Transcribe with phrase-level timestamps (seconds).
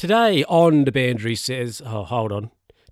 [0.00, 2.50] Today on the Boundary says, oh, hold on.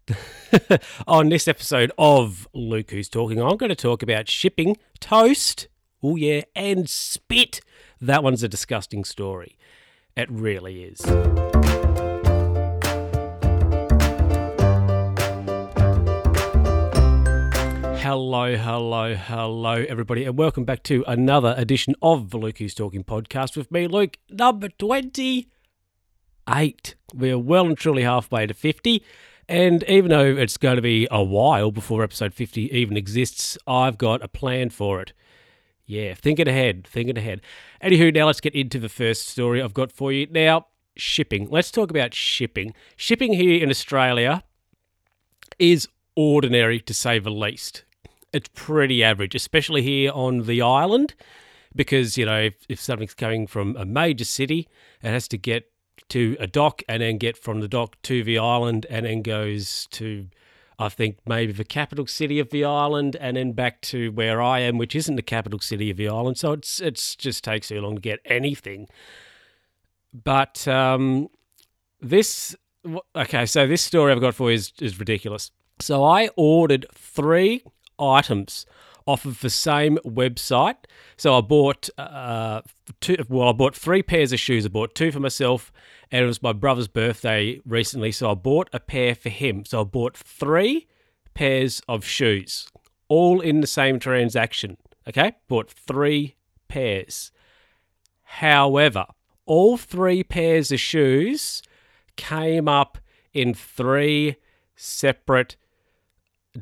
[1.08, 5.68] on this episode of Luke Who's Talking, I'm going to talk about shipping, toast,
[6.02, 7.62] oh yeah, and spit.
[7.98, 9.56] That one's a disgusting story.
[10.18, 11.00] It really is.
[18.02, 23.02] Hello, hello, hello, everybody, and welcome back to another edition of the Luke Who's Talking
[23.02, 24.68] podcast with me, Luke, number
[26.48, 26.94] 28.
[27.14, 29.04] We're well and truly halfway to 50,
[29.48, 33.98] and even though it's going to be a while before episode 50 even exists, I've
[33.98, 35.12] got a plan for it.
[35.86, 37.40] Yeah, thinking ahead, thinking ahead.
[37.82, 40.26] Anywho, now let's get into the first story I've got for you.
[40.30, 41.48] Now, shipping.
[41.50, 42.74] Let's talk about shipping.
[42.96, 44.42] Shipping here in Australia
[45.58, 47.84] is ordinary to say the least
[48.32, 51.14] it's pretty average, especially here on the island,
[51.74, 54.68] because you know if, if something's coming from a major city,
[55.02, 55.70] it has to get
[56.10, 59.86] to a dock and then get from the dock to the island and then goes
[59.92, 60.28] to
[60.78, 64.60] I think maybe the capital city of the island and then back to where I
[64.60, 66.38] am, which isn't the capital city of the island.
[66.38, 68.88] So it's it's just takes too long to get anything.
[70.12, 71.28] But um,
[72.00, 72.54] this
[73.16, 75.50] okay, so this story I've got for you is, is ridiculous.
[75.80, 77.62] So I ordered three
[77.98, 78.64] items
[79.08, 80.76] off of the same website.
[81.16, 82.60] So I bought uh,
[83.00, 83.16] two.
[83.28, 84.66] Well, I bought three pairs of shoes.
[84.66, 85.72] I bought two for myself,
[86.12, 88.12] and it was my brother's birthday recently.
[88.12, 89.64] So I bought a pair for him.
[89.64, 90.86] So I bought three
[91.32, 92.68] pairs of shoes,
[93.08, 94.76] all in the same transaction.
[95.08, 96.36] Okay, bought three
[96.68, 97.32] pairs.
[98.24, 99.06] However,
[99.46, 101.62] all three pairs of shoes
[102.16, 102.98] came up
[103.32, 104.36] in three
[104.76, 105.56] separate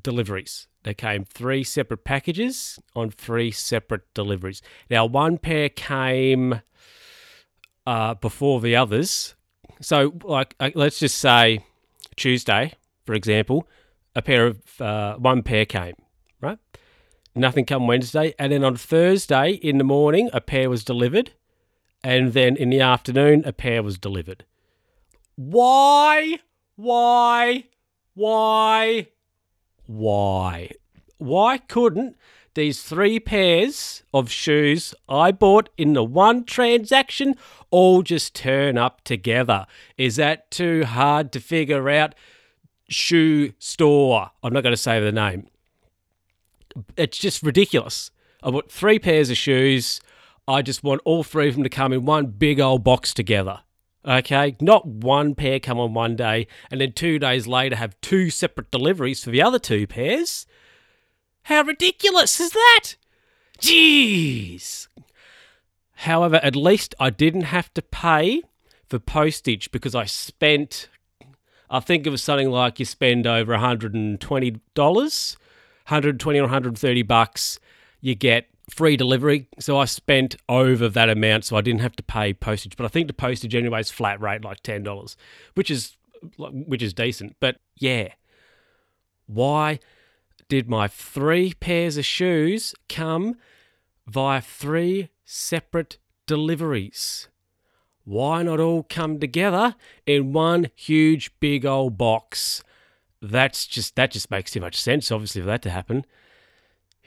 [0.03, 0.69] deliveries.
[0.83, 4.63] They came three separate packages on three separate deliveries.
[4.89, 6.61] Now, one pair came
[7.87, 9.35] uh, before the others.
[9.81, 11.65] So, like, uh, let's just say
[12.17, 12.75] Tuesday,
[13.05, 13.69] for example,
[14.15, 15.97] a pair of uh, one pair came,
[16.41, 16.59] right?
[17.35, 21.33] Nothing come Wednesday, and then on Thursday in the morning, a pair was delivered,
[22.03, 24.45] and then in the afternoon, a pair was delivered.
[25.35, 26.39] Why?
[26.77, 27.65] Why?
[28.15, 29.09] Why?
[29.87, 30.71] Why.
[31.19, 32.17] Why couldn't
[32.55, 37.35] these three pairs of shoes I bought in the one transaction
[37.71, 39.67] all just turn up together?
[39.97, 42.15] Is that too hard to figure out?
[42.89, 44.31] Shoe store.
[44.43, 45.49] I'm not going to say the name.
[46.97, 48.11] It's just ridiculous.
[48.43, 50.01] I bought three pairs of shoes.
[50.47, 53.61] I just want all three of them to come in one big old box together.
[54.07, 58.31] Okay, not one pair come on one day and then two days later have two
[58.31, 60.47] separate deliveries for the other two pairs.
[61.43, 62.95] How ridiculous is that?
[63.59, 64.87] Jeez.
[66.01, 68.43] However, at least I didn't have to pay
[68.89, 70.89] for postage because I spent,
[71.69, 77.59] I think it was something like you spend over $120, 120 or 130 bucks,
[78.01, 79.49] you get free delivery.
[79.59, 82.77] So I spent over that amount, so I didn't have to pay postage.
[82.77, 85.17] But I think the postage anyway is flat rate, like ten dollars,
[85.55, 85.97] which is
[86.39, 87.37] which is decent.
[87.41, 88.09] But yeah,
[89.27, 89.79] why
[90.49, 93.37] did my three pairs of shoes come
[94.07, 97.29] via three separate deliveries?
[98.05, 99.75] Why not all come together
[100.07, 102.63] in one huge big old box?
[103.21, 106.05] That's just that just makes too much sense, obviously, for that to happen.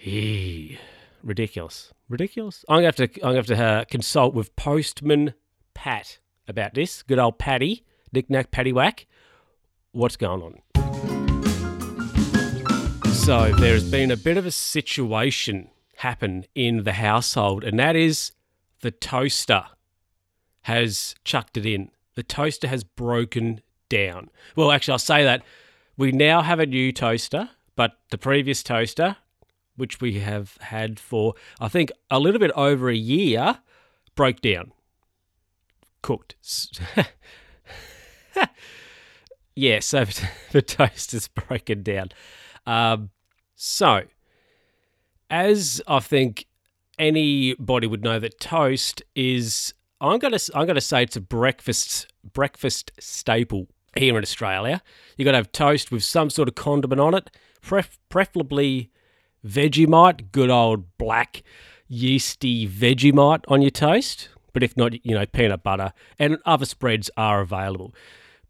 [0.02, 0.78] Eee
[1.24, 2.66] ridiculous, ridiculous.
[2.68, 5.34] I'm gonna have to I'm gonna have to uh, consult with Postman
[5.74, 7.04] Pat about this.
[7.04, 9.06] Good old Patty, knick knack, patty whack.
[9.92, 10.62] What's going on?
[13.14, 17.96] So there has been a bit of a situation happen in the household, and that
[17.96, 18.32] is
[18.82, 19.66] the toaster
[20.62, 21.92] has chucked it in.
[22.16, 24.30] The toaster has broken down.
[24.56, 25.44] Well, actually, I'll say that
[25.98, 29.18] we now have a new toaster, but the previous toaster
[29.80, 33.60] which we have had for, I think, a little bit over a year,
[34.16, 34.72] broke down.
[36.02, 36.36] Cooked.
[39.56, 40.06] yeah, so
[40.52, 42.10] the toast is broken down.
[42.66, 43.10] Um,
[43.56, 44.04] so,
[45.30, 46.46] as I think
[46.98, 52.92] anybody would know that toast is I'm gonna I'm gonna say it's a breakfast breakfast
[53.00, 54.82] staple here in Australia.
[55.18, 57.30] You got to have toast with some sort of condiment on it,
[57.62, 58.92] pref- preferably
[59.46, 61.44] Vegemite, good old black
[61.88, 64.30] yeasty Vegemite on your toast.
[64.54, 67.94] But if not, you know, peanut butter and other spreads are available.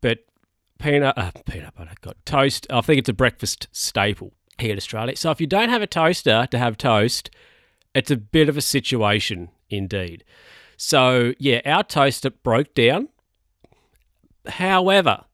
[0.01, 0.19] But
[0.79, 2.65] peanut, uh, peanut butter, got toast.
[2.69, 5.15] I think it's a breakfast staple here in Australia.
[5.15, 7.29] So if you don't have a toaster to have toast,
[7.93, 10.23] it's a bit of a situation indeed.
[10.77, 13.09] So yeah, our toaster broke down.
[14.47, 15.25] However,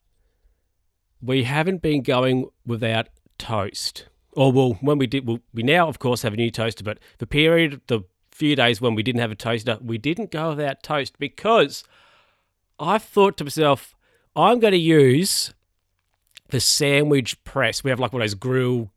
[1.21, 3.07] we haven't been going without
[3.37, 4.07] toast.
[4.35, 6.99] Or well, when we did, well, we now of course have a new toaster, but
[7.19, 8.01] the period, the
[8.31, 11.83] few days when we didn't have a toaster, we didn't go without toast because
[12.79, 13.95] I thought to myself,
[14.35, 15.53] I'm going to use
[16.49, 17.83] the sandwich press.
[17.83, 18.91] We have like one of those grill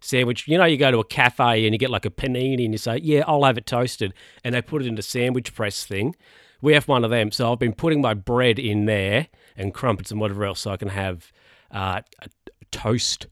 [0.00, 0.48] sandwich.
[0.48, 2.78] You know, you go to a cafe and you get like a panini and you
[2.78, 4.12] say, Yeah, I'll have it toasted.
[4.42, 6.16] And they put it in the sandwich press thing.
[6.60, 7.30] We have one of them.
[7.30, 10.76] So I've been putting my bread in there and crumpets and whatever else so I
[10.76, 11.32] can have
[11.70, 12.02] uh,
[12.70, 13.26] toast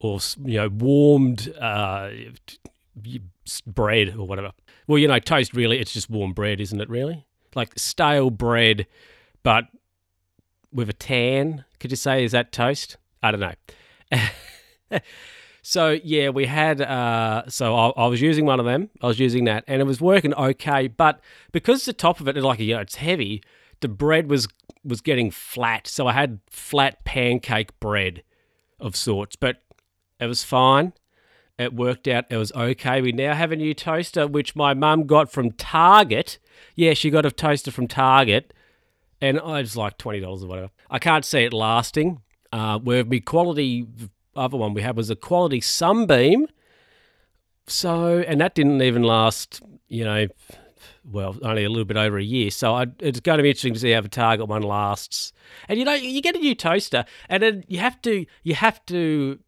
[0.00, 2.10] or, you know, warmed uh,
[3.66, 4.52] bread or whatever.
[4.86, 7.26] Well, you know, toast really, it's just warm bread, isn't it, really?
[7.54, 8.86] Like stale bread,
[9.42, 9.64] but
[10.72, 11.64] with a tan.
[11.80, 12.96] Could you say, is that toast?
[13.22, 15.00] I don't know.
[15.68, 16.80] So yeah, we had.
[16.80, 18.88] Uh, so I, I, was using one of them.
[19.02, 20.88] I was using that, and it was working okay.
[20.88, 21.20] But
[21.52, 23.42] because the top of it is like you know it's heavy,
[23.80, 24.48] the bread was
[24.82, 25.86] was getting flat.
[25.86, 28.22] So I had flat pancake bread
[28.80, 29.58] of sorts, but
[30.20, 30.92] it was fine.
[31.58, 32.26] It worked out.
[32.30, 33.00] It was okay.
[33.02, 36.38] We now have a new toaster, which my mum got from Target.
[36.76, 38.54] Yeah, she got a toaster from Target,
[39.20, 40.70] and oh, it was like twenty dollars or whatever.
[40.88, 42.20] I can't see it lasting.
[42.52, 43.86] Uh, where the quality
[44.36, 46.46] other one we had was a quality sunbeam.
[47.66, 50.28] So, and that didn't even last, you know,
[51.04, 52.50] well, only a little bit over a year.
[52.50, 55.32] So I, it's going to be interesting to see how the Target one lasts.
[55.68, 58.84] And you know, you get a new toaster, and then you have to, you have
[58.86, 59.38] to.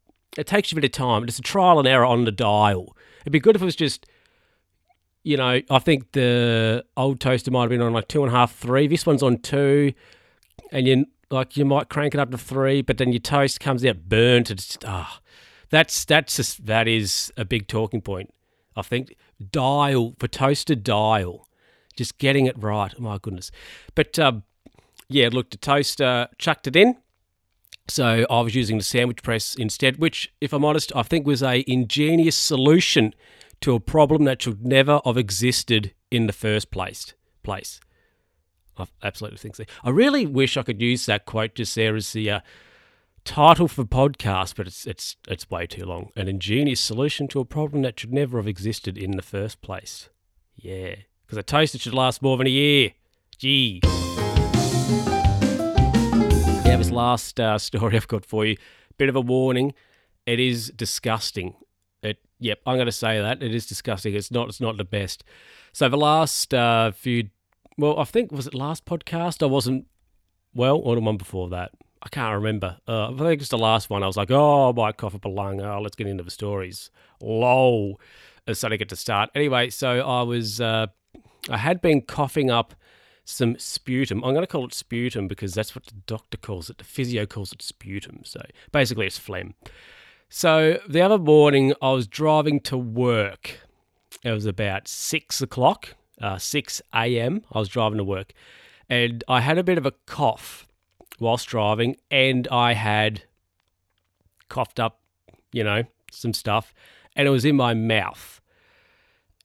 [0.40, 1.24] It takes you a bit of time.
[1.24, 2.96] It's a trial and error on the dial.
[3.20, 4.06] It'd be good if it was just,
[5.22, 8.34] you know, I think the old toaster might have been on like two and a
[8.34, 8.86] half, three.
[8.86, 9.92] This one's on two,
[10.72, 13.84] and you like you might crank it up to three, but then your toast comes
[13.84, 14.50] out burnt.
[14.50, 15.20] It's ah,
[15.68, 18.32] that's that's just that is a big talking point.
[18.74, 19.14] I think
[19.50, 21.48] dial for toaster dial,
[21.96, 22.94] just getting it right.
[22.98, 23.50] Oh my goodness,
[23.94, 24.44] but um,
[25.10, 26.96] yeah, look, the toaster chucked it in.
[27.90, 31.42] So I was using the sandwich press instead, which, if I'm honest, I think was
[31.42, 33.14] a ingenious solution
[33.62, 37.14] to a problem that should never have existed in the first place.
[37.42, 37.80] Place.
[38.78, 39.64] I absolutely think so.
[39.82, 42.40] I really wish I could use that quote just there as the uh,
[43.24, 46.10] title for podcast, but it's it's it's way too long.
[46.14, 50.08] An ingenious solution to a problem that should never have existed in the first place.
[50.54, 50.94] Yeah,
[51.26, 52.92] because a toaster should last more than a year.
[53.36, 53.80] Gee.
[56.70, 58.56] Yeah, this last uh, story I've got for you,
[58.96, 59.74] bit of a warning.
[60.24, 61.56] It is disgusting.
[62.00, 64.14] It, yep, I'm going to say that it is disgusting.
[64.14, 64.48] It's not.
[64.48, 65.24] It's not the best.
[65.72, 67.30] So the last uh, few
[67.76, 69.42] well, I think was it last podcast?
[69.42, 69.86] I wasn't
[70.54, 71.72] well, or the one before that.
[72.04, 72.76] I can't remember.
[72.86, 74.04] Uh, I think it's the last one.
[74.04, 75.60] I was like, oh, my cough up a lung.
[75.60, 76.92] Oh, let's get into the stories.
[77.20, 78.00] Lol.
[78.52, 79.30] So I get to start.
[79.34, 80.86] Anyway, so I was, uh,
[81.50, 82.74] I had been coughing up
[83.30, 84.22] some sputum.
[84.24, 86.78] I'm going to call it sputum because that's what the doctor calls it.
[86.78, 88.20] The physio calls it sputum.
[88.24, 88.40] So
[88.72, 89.54] basically, it's phlegm.
[90.28, 93.60] So the other morning, I was driving to work.
[94.22, 97.42] It was about six o'clock uh, 6 a.m.
[97.52, 98.32] I was driving to work
[98.88, 100.66] and I had a bit of a cough
[101.18, 103.22] whilst driving and I had
[104.48, 105.00] coughed up,
[105.52, 106.74] you know, some stuff
[107.16, 108.40] and it was in my mouth.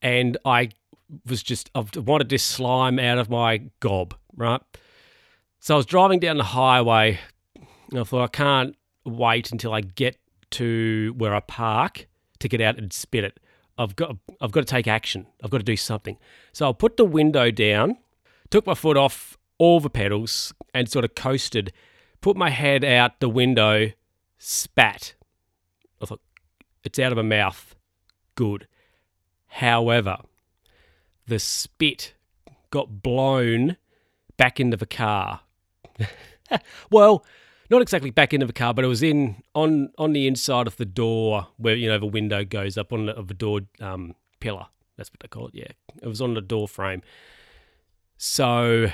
[0.01, 0.69] And I
[1.25, 4.61] was just, I wanted this slime out of my gob, right?
[5.59, 7.19] So I was driving down the highway
[7.89, 8.75] and I thought, I can't
[9.05, 10.17] wait until I get
[10.51, 12.07] to where I park
[12.39, 13.39] to get out and spit it.
[13.77, 15.27] I've got I've got to take action.
[15.43, 16.17] I've got to do something.
[16.53, 17.97] So I put the window down,
[18.49, 21.73] took my foot off all the pedals, and sort of coasted.
[22.21, 23.91] Put my head out the window,
[24.37, 25.15] spat.
[26.01, 26.21] I thought
[26.83, 27.75] it's out of my mouth.
[28.35, 28.67] Good.
[29.47, 30.17] However,
[31.27, 32.13] the spit
[32.71, 33.77] got blown
[34.37, 35.41] back into the car.
[36.91, 37.25] well,
[37.69, 40.77] not exactly back into the car, but it was in on on the inside of
[40.77, 44.15] the door where you know the window goes up on the, of the door um,
[44.39, 44.67] pillar.
[44.97, 45.55] That's what they call it.
[45.55, 47.01] Yeah, it was on the door frame.
[48.17, 48.89] So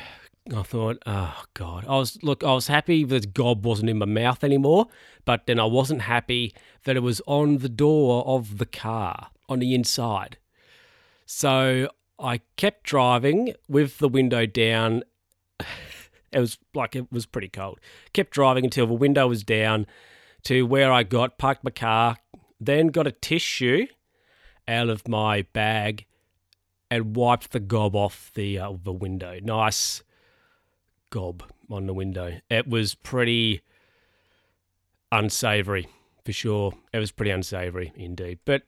[0.56, 4.06] I thought, oh god, I was look, I was happy that gob wasn't in my
[4.06, 4.88] mouth anymore,
[5.26, 6.54] but then I wasn't happy
[6.86, 10.38] that it was on the door of the car on the inside.
[11.26, 11.90] So
[12.22, 15.04] I kept driving with the window down.
[16.34, 17.82] It was like it was pretty cold.
[18.14, 19.86] Kept driving until the window was down
[20.44, 22.16] to where I got, parked my car,
[22.58, 23.88] then got a tissue
[24.66, 26.06] out of my bag
[26.90, 29.40] and wiped the gob off the uh, the window.
[29.44, 30.04] Nice
[31.10, 32.40] gob on the window.
[32.50, 33.62] It was pretty
[35.12, 35.90] unsavory
[36.24, 36.74] for sure.
[36.94, 38.40] It was pretty unsavory indeed.
[38.46, 38.64] But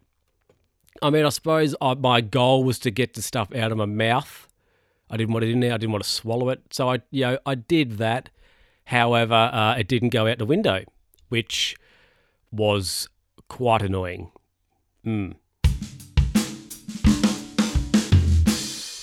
[1.02, 3.86] I mean, I suppose I, my goal was to get the stuff out of my
[3.86, 4.48] mouth
[5.10, 5.74] I didn't want it in there.
[5.74, 6.62] I didn't want to swallow it.
[6.72, 8.32] So I, you know, I did that,
[8.86, 10.84] However, uh, it didn't go out the window,
[11.30, 11.76] which
[12.52, 13.08] was
[13.48, 14.32] quite annoying.
[15.06, 15.36] Mm.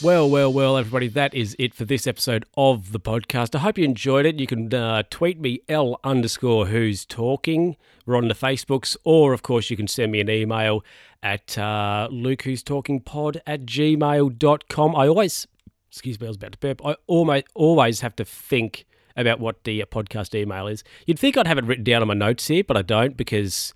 [0.03, 3.55] Well, well, well, everybody, that is it for this episode of the podcast.
[3.55, 4.41] I hope you enjoyed it.
[4.41, 7.77] You can uh, tweet me L underscore who's talking.
[8.11, 10.85] We're on the Facebooks, or of course, you can send me an email
[11.23, 14.97] at uh, Luke who's talking pod at gmail.com.
[14.97, 15.47] I always,
[15.89, 16.85] excuse me, I was about to burp.
[16.85, 18.85] I almost always have to think
[19.17, 20.83] about what the uh, podcast email is.
[21.07, 23.75] You'd think I'd have it written down on my notes here, but I don't because,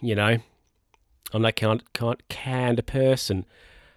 [0.00, 0.38] you know,
[1.34, 1.82] I'm that kind,
[2.30, 3.44] kind of person.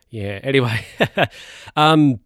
[0.10, 0.42] Yeah.
[0.44, 0.86] Anyway,
[1.78, 2.20] um,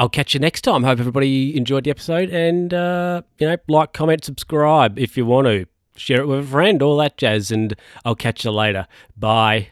[0.00, 0.82] I'll catch you next time.
[0.82, 5.46] Hope everybody enjoyed the episode, and uh, you know, like, comment, subscribe if you want
[5.46, 5.66] to.
[5.96, 7.74] Share it with a friend, all that jazz, and
[8.04, 8.86] I'll catch you later.
[9.16, 9.68] Bye.